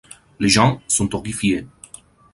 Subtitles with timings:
[0.39, 1.67] Les gens sont horrifiés.